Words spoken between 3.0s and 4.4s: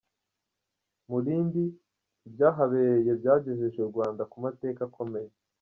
byagejeje u Rwanda ku